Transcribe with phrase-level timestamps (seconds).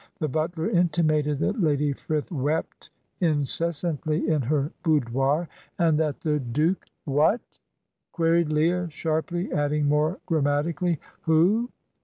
[0.17, 6.87] The butler intimated that Lady Frith wept incessantly in her boudoir, and that the Duke
[7.05, 7.41] "What?"
[8.11, 11.69] queried Leah, sharply, adding more grammatically, "Who?"